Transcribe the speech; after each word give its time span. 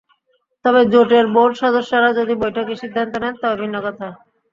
তবে 0.65 0.81
জোটের 0.93 1.25
বোর্ড 1.33 1.53
সদস্যরা 1.61 2.09
যদি 2.19 2.33
বৈঠকে 2.41 2.73
সিদ্ধান্ত 2.81 3.13
নেন, 3.23 3.33
তবে 3.41 3.55
ভিন্ন 3.61 3.75
কথা। 3.85 4.07